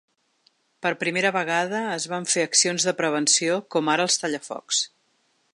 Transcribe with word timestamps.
Per 0.85 0.91
primera 1.03 1.31
vegada 1.35 1.83
es 1.97 2.09
van 2.15 2.27
fer 2.33 2.47
accions 2.47 2.89
de 2.89 2.97
prevenció 3.05 3.61
com 3.77 3.93
ara 3.97 4.11
els 4.11 4.21
tallafocs. 4.25 4.85